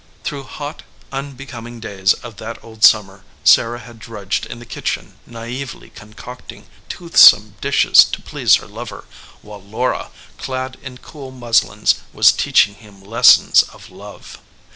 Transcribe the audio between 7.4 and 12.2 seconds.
dishes to please her lover, while Laura, clad in cool muslins,